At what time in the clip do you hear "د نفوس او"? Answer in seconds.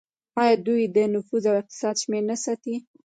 0.95-1.55